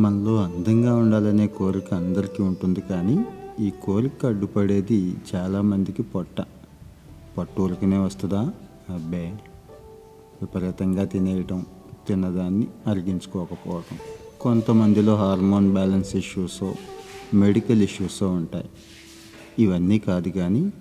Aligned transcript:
మనలో 0.00 0.36
అందంగా 0.42 0.96
ఉండాలనే 0.96 1.46
కోరిక 1.46 1.94
అందరికీ 1.94 2.42
ఉంటుంది 2.42 2.80
కానీ 2.80 3.24
ఈ 3.60 3.70
కోరిక 3.70 4.26
అడ్డుపడేది 4.26 5.14
చాలామందికి 5.34 6.02
పొట్ట 6.02 6.40
పొట్ట. 7.38 7.60
ఊరికనే 7.60 7.98
వస్తుందా? 7.98 8.40
అబ్బే! 8.94 9.34
విపరీతంగా 10.42 11.04
తినేయటం 11.04 11.66
తిన్నదాన్ని 12.08 12.68
అరిగించుకోకపోవటం. 12.86 13.96
కొంతమందిలో 14.40 15.14
hormone 15.14 15.72
balance 15.72 16.16
issues 16.16 16.72
medical 17.34 17.82
issues 17.82 18.22
ఉంటాయి. 18.22 18.68
ఇవన్నీ 19.58 19.98
కాదు 19.98 20.28
కానీ 20.28 20.72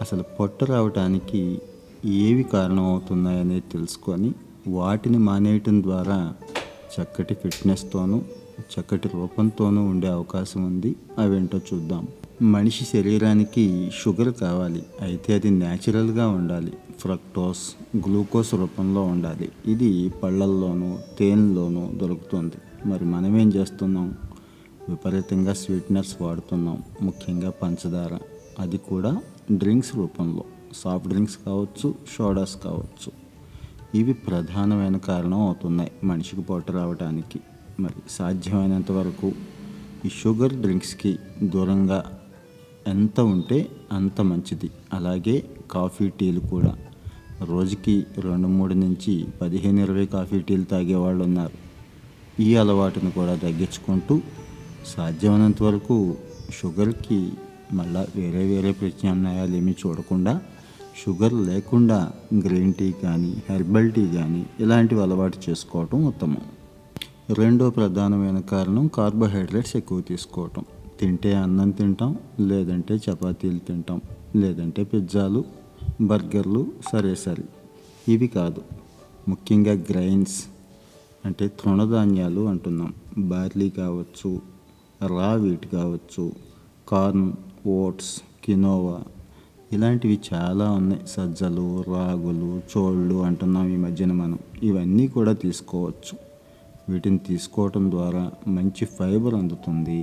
అసలు 0.00 0.22
పొట్ట 0.22 0.64
రావటానికి 0.64 1.58
ఏవి 2.04 2.42
కారణమవుతున్నాయనేది 2.42 3.64
తెలుసుకొని 3.72 4.32
వాటిని 4.68 5.18
మానేయటం 5.18 5.82
ద్వారా 5.82 6.34
చక్కటి 6.96 7.34
ఫిట్నెస్తోనూ 7.34 8.22
చక్కటి 8.60 9.08
రూపంతోనూ 9.14 9.84
ఉండే 9.84 10.08
అవకాశం 10.08 10.66
ఉంది. 10.66 10.96
అవేంటో 11.18 11.58
చూద్దాం. 11.58 12.08
మనిషి 12.42 12.84
శరీరానికి 12.84 13.90
షుగర్ 14.00 14.32
కావాలి. 14.32 14.82
అయితే 15.00 15.34
అది 15.34 15.50
న్యాచురల్గా 15.50 16.28
ఉండాలి. 16.28 16.72
ఫ్రక్టోస్ 16.98 17.74
గ్లూకోజ్ 17.96 18.54
రూపంలో 18.54 19.02
ఉండాలి. 19.02 19.48
ఇది 19.66 20.08
పళ్ళల్లోనూ 20.08 20.98
తేనెలోనూ 21.18 21.90
దొరుకుతుంది. 21.94 22.88
మరి 22.88 23.04
మనం 23.04 23.38
ఏం 23.38 23.52
చేస్తున్నాం? 23.56 24.14
విపరీతంగా 24.88 25.52
స్వీట్నర్స్ 25.52 26.22
వాడుతున్నాం. 26.22 26.82
ముఖ్యంగా 27.02 27.50
పంచదార. 27.50 28.18
అది 28.58 28.78
కూడా 28.78 29.22
డ్రింక్స్ 29.52 29.96
రూపంలో. 29.96 30.44
సాఫ్ట్ 30.74 31.08
డ్రింక్స్ 31.08 31.38
కావచ్చు 31.46 31.94
సోడాస్ 32.18 32.56
కావచ్చు. 32.64 33.12
ఇవి 33.94 34.12
ప్రధానమైన 34.12 34.96
కారణం 34.96 35.40
అవుతున్నాయి 35.40 35.92
మనిషికి 36.04 36.42
పొట్ట 36.42 36.70
రావడానికి 36.70 37.40
మరి 37.80 38.00
సాధ్యమైనంత 38.10 38.92
వరకు 38.92 39.28
ఈ 40.04 40.08
షుగర్ 40.08 40.54
డ్రింక్స్కి 40.54 41.16
దూరంగా 41.42 41.98
ఎంత 42.86 43.20
ఉంటే 43.20 43.58
అంత 43.92 44.20
మంచిది. 44.20 44.70
అలాగే 44.92 45.36
కాఫీ 45.70 46.08
టీలు 46.08 46.40
కూడా. 46.40 46.72
రోజుకి 47.44 47.94
రెండు 48.18 48.48
మూడు 48.48 48.74
నుంచి 48.74 49.14
పదిహేను 49.40 49.80
ఇరవై 49.80 50.06
కాఫీ 50.06 50.38
టీలు 50.40 50.64
తాగేవాళ్ళు 50.64 51.22
ఉన్నారు. 51.24 51.56
ఈ 52.42 52.56
అలవాటును 52.56 53.10
కూడా 53.10 53.34
తగ్గించుకుంటూ 53.34 54.20
సాధ్యమైనంత 54.86 55.62
వరకు 55.62 56.16
షుగర్కి 56.50 57.20
మళ్ళా 57.72 58.06
వేరే 58.16 58.42
వేరే 58.44 58.72
ప్రత్యామ్నాయాలు 58.72 59.54
ఏమీ 59.56 59.74
చూడకుండా 59.86 60.40
షుగర్ 61.02 61.34
లేకుండా 61.34 61.98
గ్రీన్ 62.38 62.74
టీ 62.74 62.88
కానీ 63.02 63.42
హెర్బల్ 63.50 63.92
టీ 63.92 64.08
కానీ 64.08 64.46
ఇలాంటివి 64.60 65.02
అలవాటు 65.02 65.38
చేసుకోవటం 65.48 66.04
ఉత్తమం. 66.04 66.42
రెండో 67.38 67.70
ప్రధానమైన 67.70 68.40
కారణం 68.40 68.86
కార్బోహైడ్రేట్స్ 68.86 69.76
ఎక్కువ 69.76 70.00
తీసుకోవటం. 70.00 70.64
తింటే 71.00 71.34
అన్నం 71.34 71.70
తింటాం 71.70 72.18
లేదంటే 72.40 72.94
చపాతీలు 72.94 73.58
తింటాం 73.58 74.00
లేదంటే 74.36 74.84
పిజ్జాలు 74.84 75.44
బర్గర్లు 76.00 76.66
సరే 76.92 77.14
సరే. 77.14 77.44
ఇవి 78.08 78.26
కాదు. 78.26 78.62
ముఖ్యంగా 79.28 79.72
గ్రైన్స్ 79.72 80.44
అంటే 81.24 81.48
తృణధాన్యాలు 81.48 82.40
అంటున్నాం. 82.40 82.94
బార్లీ 83.18 83.70
కావచ్చు 83.70 84.40
రా 85.06 85.32
వీట్ 85.32 85.66
కావచ్చు 85.72 86.32
కార్న్ 86.88 87.32
ఓట్స్ 87.66 88.22
కినోవా 88.44 89.00
ఇలాంటివి 89.72 90.20
చాలా 90.34 90.70
ఉన్నాయి. 90.70 91.02
సజ్జలు 91.06 91.84
రాగులు 91.88 92.78
చోళ్ళు 92.78 93.14
అంటున్నాం 93.14 93.68
ఈ 93.68 93.76
మధ్యన 93.76 94.12
మనం. 94.12 94.38
ఇవన్నీ 94.62 95.08
కూడా 95.08 95.32
తీసుకోవచ్చు. 95.32 96.29
వీటిని 96.90 97.20
తీసుకోవటం 97.28 97.84
ద్వారా 97.90 98.22
మంచి 98.48 98.84
ఫైబర్ 98.98 99.34
అందుతుంది. 99.34 99.98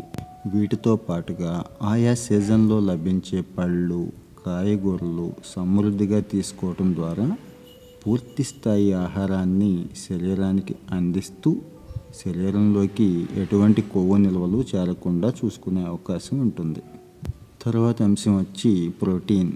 వీటితో 0.54 0.94
పాటుగా 1.08 1.54
ఆయా 1.82 2.14
సీజన్లో 2.26 2.80
లభించే 2.90 3.40
పళ్ళు 3.58 4.02
కాయగూరలు 4.46 5.28
సమృద్ధిగా 5.56 6.20
తీసుకోవటం 6.34 6.90
ద్వారా 6.96 7.28
పూర్తి 8.04 8.44
స్థాయి 8.44 8.92
ఆహారాన్ని 9.06 9.72
శరీరానికి 10.10 10.76
అందిస్తూ 10.92 11.52
శరీరంలోకి 12.22 13.08
ఎటువంటి 13.38 13.82
కొవ్వు 13.94 14.18
నిల్వలు 14.18 14.60
చేరకుండా 14.72 15.30
చూసుకునే 15.40 15.82
అవకాశం 15.86 16.36
ఉంటుంది. 16.40 16.82
తర్వాత 17.64 17.98
అంశం 18.02 18.34
వచ్చి 18.38 18.72
ప్రోటీన్. 19.02 19.52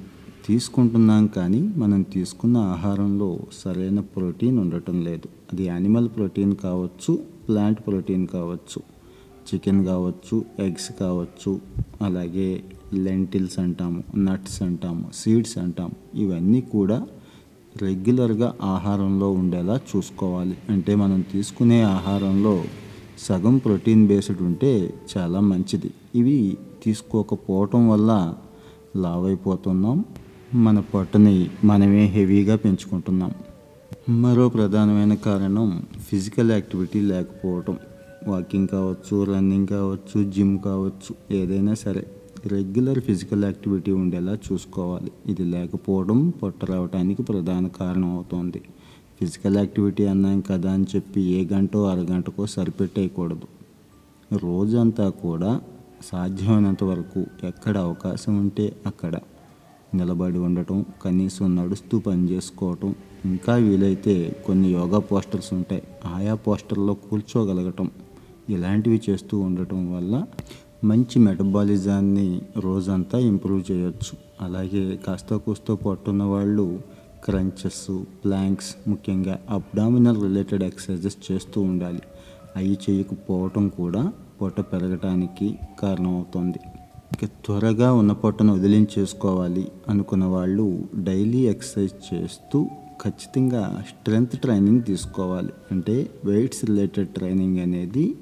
తీసుకుంటున్నాం 0.48 1.28
కానీ 1.28 1.60
మనం 1.78 2.02
తీసుకున్న 2.02 2.58
ఆహారంలో 2.58 3.40
సరైన 3.54 4.00
ప్రోటీన్ 4.00 4.60
ఉండటం 4.60 5.04
లేదు. 5.04 5.28
అది 5.54 5.64
యానిమల్ 5.64 6.10
ప్రోటీన్ 6.10 6.56
కావచ్చు 6.56 7.20
ప్లాంట్ 7.48 7.80
ప్రోటీన్ 7.88 8.28
కావచ్చు 8.28 8.82
చికెన్ 9.48 9.86
కావచ్చు 9.86 10.46
ఎగ్స్ 10.60 10.92
కావచ్చు 11.00 11.60
అలాగే 12.02 12.64
లెంటిల్స్ 12.94 13.60
అంటాము 13.60 14.04
నట్స్ 14.16 14.62
అంటాము 14.62 15.06
సీడ్స్ 15.14 15.58
అంటాము. 15.58 16.22
ఇవన్నీ 16.22 16.62
కూడా 16.62 17.08
రెగ్యులర్గా 17.82 18.56
ఆహారంలో 18.64 19.32
ఉండేలా 19.32 19.80
చూసుకోవాలి. 19.96 20.58
అంటే 20.70 20.96
మనం 20.96 21.26
తీసుకునే 21.32 21.82
ఆహారంలో 21.82 22.64
సగం 23.20 23.58
ప్రోటీన్ 23.58 24.08
బేస్డ్ 24.08 24.42
ఉంటే 24.42 24.94
చాలా 25.18 25.40
మంచిది. 25.40 25.92
ఇవి 26.16 26.58
తీసుకోకపోవటం 26.84 27.90
వల్ల 27.90 28.34
లావైపోతున్నాం. 28.96 30.06
మన 30.54 30.80
పొట్టని 30.80 31.50
మనమే 31.64 32.06
హెవీగా 32.06 32.56
పెంచుకుంటున్నాం. 32.56 33.32
మరో 34.10 34.50
ప్రధానమైన 34.50 35.14
కారణం 35.14 35.84
ఫిజికల్ 36.10 36.52
యాక్టివిటీ 36.52 37.02
లేకపోవటం. 37.02 37.78
వాకింగ్ 38.28 38.68
కావచ్చు 38.68 39.24
రన్నింగ్ 39.24 39.68
కావచ్చు 39.68 40.32
జిమ్ 40.32 40.60
కావచ్చు 40.60 41.36
ఏదైనా 41.36 41.74
సరే 41.74 42.08
రెగ్యులర్ 42.46 43.00
ఫిజికల్ 43.00 43.44
యాక్టివిటీ 43.44 43.92
ఉండేలా 43.92 44.38
చూసుకోవాలి. 44.52 45.12
ఇది 45.26 45.44
లేకపోవడం 45.44 46.30
పొట్ట 46.30 46.66
రావడానికి 46.66 47.24
ప్రధాన 47.24 47.68
కారణం 47.68 48.12
అవుతుంది. 48.16 48.62
ఫిజికల్ 49.20 49.58
యాక్టివిటీ 49.58 50.06
అన్నాం 50.06 50.42
కదా 50.42 50.72
అని 50.72 50.86
చెప్పి 50.96 51.22
ఏ 51.22 51.46
గంటో 51.54 51.86
అరగంటకో 51.86 52.46
సరిపెట్టేయకూడదు. 52.46 53.48
రోజంతా 54.38 55.10
కూడా 55.10 55.62
సాధ్యమైనంత 56.06 56.84
వరకు 56.84 57.26
ఎక్కడ 57.44 57.78
అవకాశం 57.78 58.40
ఉంటే 58.40 58.76
అక్కడ. 58.86 59.20
నిలబడి 59.96 60.38
ఉండటం 60.38 60.86
కనీసం 61.02 61.56
నడుస్తూ 61.56 62.00
పని 62.00 62.30
చేసుకోవటం 62.30 62.96
ఇంకా 63.26 63.56
వీలైతే 63.56 64.36
కొన్ని 64.48 64.70
యోగా 64.72 65.00
పోస్టర్స్ 65.00 65.54
ఉంటాయి. 65.54 65.84
ఆయా 66.06 66.36
పోస్టర్లో 66.36 66.94
కూర్చోగలగటం 66.94 67.92
ఇలాంటివి 68.50 69.02
చేస్తూ 69.10 69.40
ఉండటం 69.40 69.96
వల్ల 69.96 70.26
మంచి 70.84 71.20
మెటబాలిజాన్ని 71.20 72.42
రోజంతా 72.58 73.20
ఇంప్రూవ్ 73.20 73.72
చేయొచ్చు. 73.72 74.18
అలాగే 74.42 74.96
కాస్త 75.08 75.36
కూస్తో 75.36 75.76
పట్టున్న 75.76 76.24
వాళ్ళు 76.24 76.80
క్రంచెస్ 77.26 78.04
ప్లాంక్స్ 78.24 78.90
ముఖ్యంగా 78.90 79.40
అబ్డామినల్ 79.50 80.22
రిలేటెడ్ 80.24 80.64
ఎక్సర్సైజెస్ 80.64 81.32
చేస్తూ 81.32 81.62
ఉండాలి. 81.62 82.02
అవి 82.56 82.78
చేయకపోవటం 82.90 83.70
కూడా 83.70 84.14
పొట్ట 84.42 84.62
పెరగటానికి 84.62 85.60
కారణమవుతుంది. 85.82 86.60
ఇక 87.14 87.26
త్వరగా 87.26 87.94
ఉన్న 87.94 88.12
పొట్టను 88.12 88.54
వదిలించేసుకోవాలి 88.54 89.72
అనుకున్న 89.90 90.26
వాళ్ళు 90.26 90.84
డైలీ 90.96 91.38
ఎక్సర్సైజ్ 91.38 92.14
చేస్తూ 92.14 92.68
ఖచ్చితంగా 93.02 93.84
స్ట్రెంగ్త్ 93.90 94.38
ట్రైనింగ్ 94.38 94.84
తీసుకోవాలి. 94.84 95.54
అంటే 95.72 96.10
వెయిట్స్ 96.26 96.66
రిలేటెడ్ 96.66 97.10
ట్రైనింగ్ 97.10 97.60
అనేది 97.60 98.16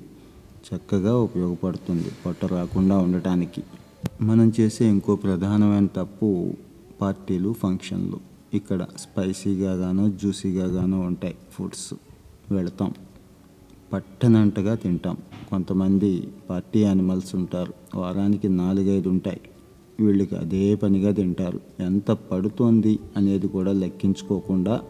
చక్కగా 0.67 1.15
ఉపయోగపడుతుంది 1.17 2.11
పొట్ట 2.25 2.45
రాకుండా 2.45 2.97
ఉండటానికి. 2.97 3.63
మనం 4.21 4.53
చేసే 4.59 4.85
ఇంకో 4.85 5.15
ప్రధానమైన 5.15 5.87
తప్పు 5.87 6.53
పార్టీలు 7.01 7.53
ఫంక్షన్లు. 7.53 8.19
ఇక్కడ 8.53 8.85
స్పైసీగా 8.97 9.73
గాను 9.73 10.09
జ్యూసీగా 10.09 10.65
గాను 10.65 11.05
ఉంటాయి. 11.05 11.35
ఫుడ్స్. 11.51 11.93
వెళతాం. 12.51 12.93
పట్టనంటగా 13.93 14.75
తింటాం. 14.75 15.17
కొంతమంది 15.49 16.27
పార్టీ 16.49 16.79
యానిమల్స్ 16.83 17.35
ఉంటారు. 17.35 17.73
వారానికి 17.95 18.49
నాలుగైదు 18.49 19.09
ఉంటాయి. 19.09 19.41
వీళ్ళకి 19.99 20.35
అదే 20.35 20.75
పనిగా 20.75 21.11
తింటారు. 21.11 21.59
ఎంత 21.79 22.11
పడుతోంది 22.11 22.99
అనేది 23.17 23.47
కూడా 23.47 23.71
లెక్కించుకోకుండా 23.71 24.81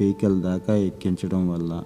పీకల 0.00 0.40
దాకా 0.40 0.76
ఎక్కించడం 0.76 1.48
వల్ల 1.48 1.84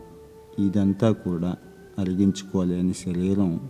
ఇదంతా 0.58 1.12
కూడా 1.12 1.56
అరిగించుకోలేని 1.99 2.94
శరీరం 2.94 3.61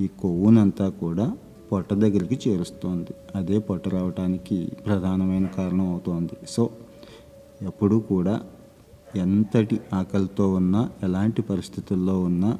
ఈ 0.00 0.06
కొవ్వునంతా 0.06 0.88
కూడా 0.88 1.36
పొట్ట 1.72 1.94
దగ్గరికి 1.94 2.38
చేరుస్తోంది. 2.48 3.10
అదే 3.34 3.58
పొట్ట 3.58 3.88
రావడానికి 3.88 4.68
ప్రధానమైన 4.86 5.46
కారణం 5.46 5.92
అవుతోంది. 5.92 6.36
సో 6.48 6.70
ఎప్పుడూ 7.62 8.00
కూడా 8.00 8.40
ఎంతటి 9.16 9.80
ఆకలితో 9.94 10.54
ఉన్నా 10.54 10.90
ఎలాంటి 11.02 11.42
పరిస్థితుల్లో 11.42 12.20
ఉన్నా 12.20 12.58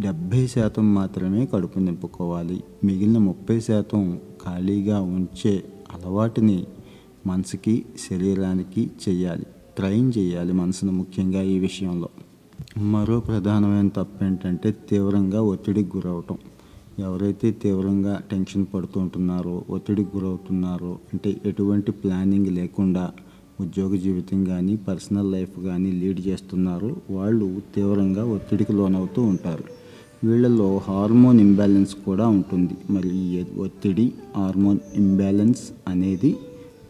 డెబ్భై 0.00 0.46
శాతం 0.46 0.94
మాత్రమే 0.94 1.46
కడుపు 1.46 1.78
నింపుకోవాలి. 1.78 2.64
మిగిలిన 2.84 3.18
ముప్పై 3.18 3.60
శాతం 3.60 4.20
ఖాళీగా 4.44 5.00
ఉంచే 5.00 5.64
అలవాటుని 5.92 6.66
మనసుకి 7.26 7.84
శరీరానికి 8.10 8.90
చెయ్యాలి. 9.08 9.46
ట్రైన్ 9.76 10.12
చేయాలి 10.18 10.52
మనసును 10.52 10.92
ముఖ్యంగా 10.92 11.42
ఈ 11.42 11.58
విషయంలో. 11.58 12.08
మరో 12.78 13.20
ప్రధానమైన 13.20 13.88
తప్పు 13.88 14.24
ఏంటంటే 14.24 14.72
తీవ్రంగా 14.72 15.42
ఒత్తిడికి 15.42 15.96
గురవటం. 15.96 16.38
ఎవరైతే 16.98 17.50
తీవ్రంగా 17.50 18.20
టెన్షన్ 18.30 18.66
పడుతూ 18.74 19.00
ఉంటున్నారో 19.00 19.64
ఒత్తిడికి 19.70 20.16
గురవుతున్నారో 20.16 20.98
అంటే 21.12 21.40
ఎటువంటి 21.44 21.92
ప్లానింగ్ 21.92 22.46
లేకుండా 22.46 23.12
ఉద్యోగ 23.60 23.96
జీవితం 23.96 24.44
కానీ 24.44 24.76
పర్సనల్ 24.76 25.32
లైఫ్ 25.32 25.60
కానీ 25.60 25.92
లీడ్ 25.92 26.20
చేస్తున్నారు. 26.26 26.96
వాళ్ళు 27.10 27.60
తీవ్రంగా 27.74 28.24
ఒత్తిడికి 28.24 28.72
లోనవుతూ 28.72 29.22
ఉంటారు. 29.22 29.64
వీళ్ళలో 30.26 30.78
హార్మోన్ 30.78 31.40
ఇంబ్యాలెన్స్ 31.40 31.94
కూడా 31.94 32.28
ఉంటుంది. 32.28 32.72
మరి 32.90 33.16
ఈ 33.16 33.44
ఒత్తిడి 33.58 34.12
హార్మోన్ 34.36 34.78
ఇంబ్యాలెన్స్ 34.94 35.60
అనేది 35.88 36.36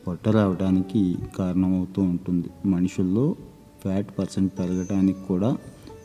పొట్ట 0.08 0.28
రావడానికి 0.28 1.16
కారణమవుతూ 1.38 2.02
ఉంటుంది. 2.02 2.68
మనుషుల్లో 2.68 3.36
ఫ్యాట్ 3.82 4.18
పర్సెంట్ 4.18 4.52
పెరగడానికి 4.58 5.18
కూడా 5.28 5.56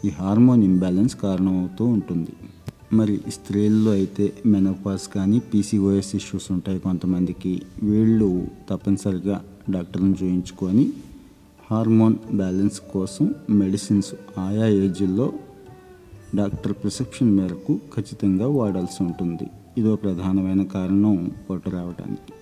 ఈ 0.05 0.09
హార్మోన్ 0.09 0.63
ఇంబ్యాలెన్స్ 0.63 1.15
కారణమవుతూ 1.15 1.85
ఉంటుంది. 1.85 2.29
మరి 2.93 3.19
స్త్రీల్లో 3.29 3.91
అయితే 3.91 4.33
మెనోపాస్ 4.45 5.07
కానీ 5.07 5.39
పీసీఓఎస్ 5.39 6.15
ఇష్యూస్ 6.15 6.51
ఉంటాయి 6.51 6.79
కొంతమందికి. 6.79 7.61
వీళ్ళు 7.83 8.47
తప్పనిసరిగా 8.69 9.43
డాక్టర్ని 9.69 10.15
చూయించుకొని 10.23 10.93
హార్మోన్ 11.71 12.15
బ్యాలెన్స్ 12.33 12.79
కోసం 12.79 13.35
మెడిసిన్స్ 13.49 14.39
ఆయా 14.39 14.67
ఏజ్ల్లో 14.67 15.33
డాక్టర్ 16.35 16.73
ప్రిస్క్రిప్షన్ 16.73 17.37
మేరకు 17.37 17.79
ఖచ్చితంగా 17.95 18.47
వాడాల్సి 18.47 19.03
ఉంటుంది. 19.03 19.47
ఇదో 19.77 19.95
ప్రధానమైన 19.95 20.63
కారణం 20.63 21.31
పొట్ట 21.49 21.69
రావడానికి 21.69 22.33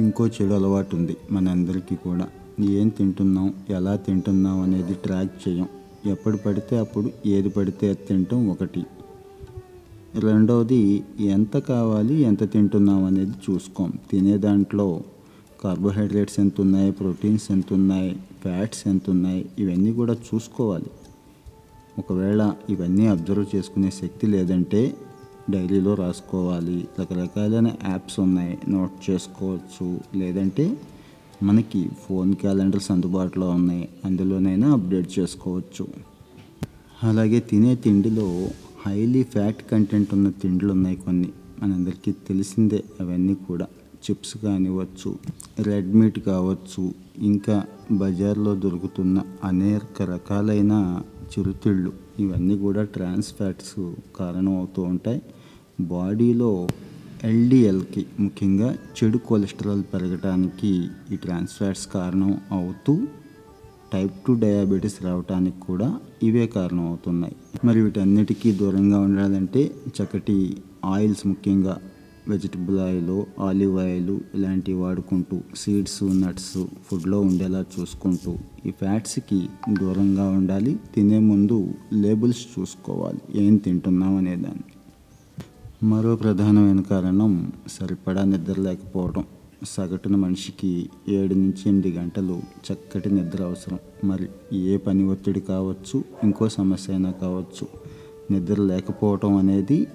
ఇంకో 0.00 0.26
చెడు 0.26 0.54
అలవాటు 0.54 0.96
ఉంది 0.96 1.16
మనందరికీ 1.30 1.96
కూడా. 1.96 2.28
ఏం 2.60 2.88
తింటున్నాం 2.88 3.54
ఎలా 3.70 3.96
తింటున్నాం 3.96 4.60
అనేది 4.60 4.94
ట్రాక్ 4.94 5.48
చేయం. 5.48 5.68
ఎప్పుడు 6.06 6.36
పడితే 6.36 6.78
అప్పుడు 6.78 7.10
ఏది 7.26 7.48
పడితే 7.48 7.88
అది 7.90 8.34
ఒకటి. 8.34 8.84
రెండవది 10.18 11.04
ఎంత 11.20 11.56
కావాలి 11.56 12.14
ఎంత 12.14 12.52
తింటున్నాం 12.52 13.04
అనేది 13.04 13.30
చూసుకోం. 13.30 13.92
తినే 14.10 14.38
దాంట్లో 14.38 15.00
కార్బోహైడ్రేట్స్ 15.64 16.40
ఎంత 16.40 16.60
ఉన్నాయి 16.60 16.92
ప్రోటీన్స్ 16.92 17.52
ఎంత 17.52 17.72
ఉన్నాయి 17.72 18.16
ఫ్యాట్స్ 18.42 18.88
ఎంత 18.88 19.10
ఉన్నాయి 19.10 19.46
ఇవన్నీ 19.58 19.92
కూడా 19.92 20.12
చూసుకోవాలి. 20.12 20.86
ఒకవేళ 21.98 22.54
ఇవన్నీ 22.70 23.06
అబ్జర్వ్ 23.06 23.56
చేసుకునే 23.56 23.90
శక్తి 23.90 24.26
లేదంటే 24.26 24.94
డైరీలో 25.50 25.94
రాసుకోవాలి. 25.94 26.88
రకరకాలైన 27.00 27.66
యాప్స్ 27.66 28.20
ఉన్నాయి 28.20 28.58
నోట్ 28.68 29.10
చేసుకోవచ్చు. 29.10 30.00
లేదంటే 30.14 30.76
మనకి 31.42 31.88
ఫోన్ 32.08 32.34
క్యాలెండర్స్ 32.34 32.90
అందుబాటులో 32.90 33.50
ఉన్నాయి 33.50 33.88
అందులోనైనా 34.04 34.72
అప్డేట్ 34.72 35.18
చేసుకోవచ్చు. 35.18 35.88
అలాగే 37.02 37.40
తినే 37.40 37.74
తిండిలో 37.74 38.48
హైలీ 38.86 39.22
ఫ్యాట్ 39.22 39.70
కంటెంట్ 39.70 40.14
ఉన్న 40.14 40.30
తిండ్లు 40.30 40.72
ఉన్నాయి 40.72 40.96
కొన్ని. 40.96 41.28
మనందరికీ 41.62 42.12
తెలిసిందే 42.12 42.84
అవన్నీ 43.00 43.34
కూడా. 43.34 43.66
చిప్స్ 44.04 44.36
కానివ్వచ్చు 44.36 45.18
రెడ్ 45.58 45.94
మీట్ 45.94 46.18
కావచ్చు 46.18 46.94
ఇంకా 47.18 47.64
బజార్లో 47.92 48.54
దొరుకుతున్న 48.54 49.22
అనేక 49.44 50.02
రకాలైన 50.02 51.02
చిరుతిళ్ళు. 51.32 51.92
ఇవన్నీ 52.18 52.58
కూడా 52.58 52.84
ట్రాన్స్ 52.84 53.34
ఫ్యాట్స్ 53.34 53.92
కారణం 54.16 54.56
అవుతూ 54.56 54.82
ఉంటాయి. 54.82 55.22
బాడీలో 55.80 56.68
ఎల్డిఎల్కి 57.24 58.06
ముఖ్యంగా 58.20 58.76
చెడు 58.96 59.18
కొలెస్ట్రాల్ 59.18 59.82
పెరగడానికి 59.94 60.86
ఈ 61.12 61.16
ట్రాన్స్ 61.16 61.52
ఫ్యాట్స్ 61.52 61.86
కారణం 61.86 62.38
అవుతూ 62.50 63.06
టైప్ 63.94 64.14
టూ 64.26 64.34
డయాబెటీస్ 64.34 64.98
రావడానికి 65.04 65.58
కూడా 65.60 65.88
ఇవే 66.22 66.44
కారణం 66.46 66.86
అవుతున్నాయి 66.88 67.36
మరి 67.64 67.80
వీటన్నిటికీ 67.80 68.52
దూరంగా 68.52 68.98
ఉండాలంటే 68.98 69.62
చక్కటి 69.96 70.36
ఆయిల్స్ 70.84 71.24
ముఖ్యంగా 71.26 71.74
వెజిటబుల్ 72.28 72.78
ఆయిల్ 72.80 73.10
ఆలివ్ 73.40 73.74
ఆయిల్ 73.78 74.12
ఇలాంటివి 74.34 74.78
వాడుకుంటూ 74.78 75.36
సీడ్స్ 75.56 75.98
నట్స్ 76.20 76.54
ఫుడ్లో 76.86 77.18
ఉండేలా 77.20 77.64
చూసుకుంటూ 77.74 78.32
ఈ 78.66 78.70
ఫ్యాట్స్కి 78.70 79.40
దూరంగా 79.80 80.28
ఉండాలి. 80.28 80.72
తినే 80.94 81.18
ముందు 81.30 81.58
లేబుల్స్ 81.92 82.44
చూసుకోవాలి. 82.54 83.20
ఏం 83.44 83.56
తింటున్నాం 83.56 84.14
అనేదాన్ని 84.16 84.68
మరో 85.88 86.12
ప్రధానమైన 86.16 86.80
కారణం 86.90 87.32
సరిపడా 87.68 88.24
నిద్ర 88.24 88.56
లేకపోవడం 88.60 89.24
సగటున 89.64 90.16
మనిషికి 90.16 90.86
ఏడు 91.08 91.34
నుంచి 91.34 91.62
ఎనిమిది 91.66 91.92
గంటలు 91.98 92.42
చక్కటి 92.66 93.14
నిద్ర 93.14 93.42
అవసరం. 93.42 93.78
మరి 94.04 94.28
ఏ 94.56 94.76
పని 94.76 95.04
ఒత్తిడి 95.04 95.40
కావచ్చు 95.40 96.04
ఇంకో 96.24 96.48
సమస్య 96.48 96.92
అయినా 96.92 97.10
కావచ్చు 97.10 97.66
నిద్ర 98.30 98.60
లేకపోవటం 98.60 99.36
అనేది 99.36 99.86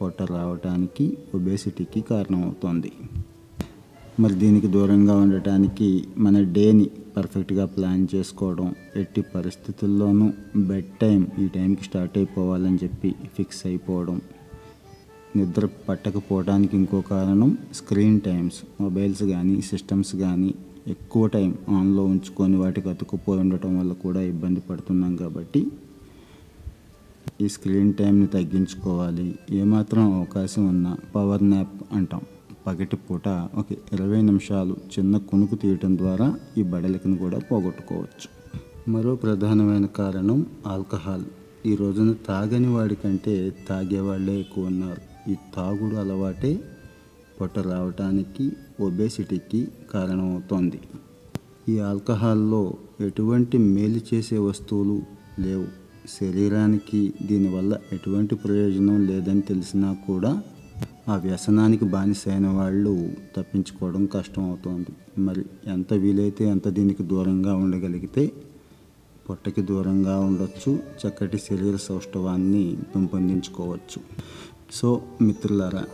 పొట్ట 0.00 0.22
రావటానికి 0.22 1.18
ఒబేసిటీకి 1.34 2.00
కారణమవుతుంది. 2.00 2.92
మరి 4.20 4.34
దీనికి 4.34 4.66
దూరంగా 4.66 5.14
ఉండటానికి 5.16 6.04
మన 6.18 6.40
డేని 6.40 6.90
పర్ఫెక్ట్గా 7.16 7.64
ప్లాన్ 7.64 8.06
చేసుకోవడం 8.14 8.74
ఎట్టి 8.96 9.22
పరిస్థితుల్లోనూ 9.22 10.32
బెడ్ 10.56 10.92
టైం 11.02 11.26
ఈ 11.38 11.48
టైంకి 11.48 11.84
స్టార్ట్ 11.84 12.18
అయిపోవాలని 12.18 12.78
చెప్పి 12.84 13.14
ఫిక్స్ 13.36 13.66
అయిపోవడం 13.66 14.20
నిద్ర 15.36 15.68
పట్టకపోవడానికి 15.88 16.76
ఇంకో 16.76 17.00
కారణం 17.00 17.58
స్క్రీన్ 17.74 18.20
టైమ్స్. 18.20 18.82
మొబైల్స్ 18.82 19.22
కానీ 19.22 19.60
సిస్టమ్స్ 19.60 20.16
కానీ 20.16 20.54
ఎక్కువ 20.88 21.26
టైం 21.26 21.54
ఆన్లో 21.68 22.04
ఉంచుకొని 22.04 22.56
వాటికి 22.56 22.88
అతుక్కుపోయి 22.88 23.40
ఉండటం 23.40 23.78
వల్ల 23.78 23.92
కూడా 23.92 24.20
ఇబ్బంది 24.20 24.60
పడుతున్నాం 24.60 25.16
కాబట్టి 25.16 25.66
ఈ 27.40 27.48
స్క్రీన్ 27.48 27.94
టైంని 27.94 28.26
తగ్గించుకోవాలి. 28.26 29.38
ఏమాత్రం 29.50 30.12
అవకాశం 30.12 30.68
ఉన్నా 30.68 30.96
పవర్ 31.14 31.50
నాప్ 31.50 31.94
అంటాం. 31.94 32.20
పగటి 32.66 32.96
పూట 32.96 33.28
ఒక 33.28 33.72
ఇరవై 33.72 34.20
నిమిషాలు 34.20 34.76
చిన్న 34.98 35.18
కునుకు 35.18 35.54
తీయటం 35.54 35.98
ద్వారా 35.98 36.38
ఈ 36.58 36.62
బడలికను 36.62 37.16
కూడా 37.16 37.38
పోగొట్టుకోవచ్చు. 37.38 38.28
మరో 38.90 39.16
ప్రధానమైన 39.16 39.86
కారణం 39.86 40.46
ఆల్కహాల్. 40.66 41.24
ఈ 41.66 41.74
రోజున 41.74 42.14
తాగని 42.28 42.74
వాడి 42.74 42.94
కంటే 42.94 43.52
తాగేవాళ్ళే 43.68 44.40
ఎక్కువ 44.40 44.66
ఉన్నారు. 44.66 45.13
ఈ 45.30 45.34
తాగుడు 45.56 45.96
అలవాటే 45.96 46.52
పొట్ట 47.40 47.58
రావటానికి 47.58 48.52
ఒబేసిటీకి 48.80 49.68
కారణమవుతోంది. 49.92 50.80
ఈ 51.68 51.78
ఆల్కహాల్లో 51.78 52.74
ఎటువంటి 53.00 53.58
మేలు 53.58 54.00
చేసే 54.14 54.38
వస్తువులు 54.38 54.96
లేవు. 55.40 55.66
శరీరానికి 56.18 57.00
దీనివల్ల 57.22 57.78
ఎటువంటి 57.92 58.34
ప్రయోజనం 58.34 59.06
లేదని 59.06 59.40
తెలిసినా 59.40 59.90
కూడా 60.08 60.32
ఆ 61.08 61.16
వ్యసనానికి 61.16 61.84
బానిసైన 61.84 62.46
వాళ్ళు 62.48 62.94
తప్పించుకోవడం 63.36 64.06
కష్టం 64.06 64.44
అవుతుంది 64.44 64.92
మరి 65.18 65.44
ఎంత 65.66 65.92
వీలైతే 65.94 66.50
అంత 66.50 66.68
దీనికి 66.68 67.02
దూరంగా 67.02 67.54
ఉండగలిగితే 67.54 68.32
పొట్టకి 69.28 69.62
దూరంగా 69.62 70.14
ఉండొచ్చు 70.18 70.70
చక్కటి 71.00 71.38
శరీర 71.38 71.76
సౌష్ఠవాన్ని 71.76 72.76
పెంపొందించుకోవచ్చు. 72.94 74.00
సో 74.72 75.02
మిత్రులారా 75.20 75.84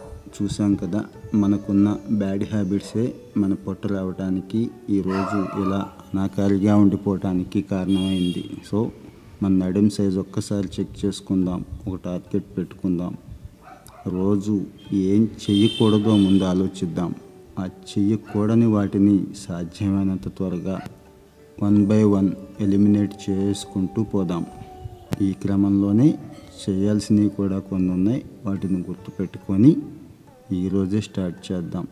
చూసాం 0.43 0.75
కదా 0.75 1.05
మనకున్న 1.35 1.97
బ్యాడ్ 2.13 2.43
హ్యాబిట్సే 2.43 3.15
మన 3.37 3.55
పొట్ట 3.55 3.87
రావడానికి 3.87 4.71
ఈరోజు 4.91 5.63
ఇలా 5.63 5.89
అనాకారిగా 6.15 6.77
ఉండిపోవటానికి 6.77 7.63
కారణమైంది. 7.63 8.45
సో 8.67 8.91
మన 9.43 9.53
నడుం 9.53 9.91
సైజ్ 9.91 10.19
ఒక్కసారి 10.19 10.69
చెక్ 10.81 11.05
చేసుకుందాం 11.05 11.65
ఒక 11.89 11.99
టార్గెట్ 12.05 12.59
పెట్టుకుందాం. 12.59 13.17
రోజు 14.07 14.61
ఏం 14.93 15.25
చెయ్యకూడదో 15.25 16.17
ముందు 16.17 16.45
ఆలోచిద్దాం. 16.45 17.15
ఆ 17.59 17.67
చెయ్యకూడని 17.67 18.67
వాటిని 18.67 19.25
సాధ్యమైనంత 19.49 20.29
త్వరగా 20.29 20.81
వన్ 21.63 21.87
బై 21.87 22.03
వన్ 22.03 22.33
ఎలిమినేట్ 22.61 23.31
చేసుకుంటూ 23.31 24.03
పోదాం. 24.03 24.47
ఈ 25.23 25.33
క్రమంలోనే 25.33 26.19
చేయాల్సినవి 26.69 27.29
కూడా 27.29 27.59
కొన్ని 27.59 27.93
ఉన్నాయి 27.93 28.25
వాటిని 28.45 28.81
గుర్తుపెట్టుకొని 28.81 29.77
ఈరోజే 30.53 31.01
స్టార్ట్ 31.01 31.53
చేద్దాం. 31.53 31.87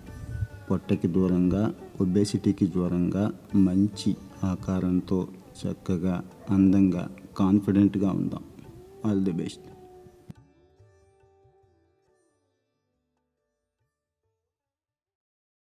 పొట్టకి 0.70 1.08
దూరంగా 1.08 1.74
ఒబేసిటీకి 2.00 2.66
దూరంగా 2.66 3.32
మంచి 3.54 4.16
ఆకారంతో 4.44 5.28
చక్కగా 5.62 6.24
అందంగా 6.50 7.08
కాన్ఫిడెంట్గా 7.36 8.10
ఉందాం. 8.10 8.42
All 9.06 9.24
the 9.24 9.32
best. 9.32 9.67